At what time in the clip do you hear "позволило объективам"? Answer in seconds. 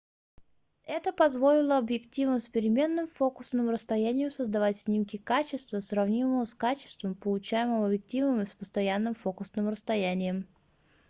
1.13-2.39